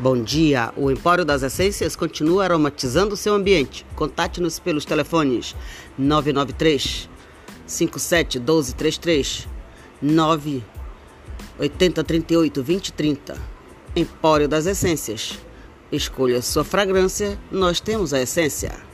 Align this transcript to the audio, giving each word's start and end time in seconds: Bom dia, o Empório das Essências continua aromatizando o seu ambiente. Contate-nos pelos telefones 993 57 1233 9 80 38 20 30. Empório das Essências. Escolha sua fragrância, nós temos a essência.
Bom 0.00 0.22
dia, 0.22 0.72
o 0.76 0.92
Empório 0.92 1.24
das 1.24 1.42
Essências 1.42 1.96
continua 1.96 2.44
aromatizando 2.44 3.14
o 3.14 3.16
seu 3.16 3.34
ambiente. 3.34 3.84
Contate-nos 3.96 4.60
pelos 4.60 4.84
telefones 4.84 5.56
993 5.98 7.10
57 7.66 8.38
1233 8.38 9.48
9 10.00 10.62
80 11.58 12.04
38 12.04 12.62
20 12.62 12.92
30. 12.92 13.36
Empório 13.96 14.46
das 14.46 14.66
Essências. 14.66 15.36
Escolha 15.90 16.42
sua 16.42 16.62
fragrância, 16.62 17.36
nós 17.50 17.80
temos 17.80 18.14
a 18.14 18.20
essência. 18.20 18.87